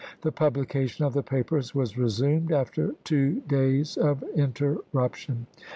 The 0.23 0.31
publication 0.31 1.05
of 1.05 1.13
the 1.13 1.21
papers 1.21 1.75
was 1.75 1.95
resumed 1.95 2.51
after 2.51 2.95
two 3.03 3.41
days 3.41 3.97
of 3.97 4.23
interruption. 4.35 5.45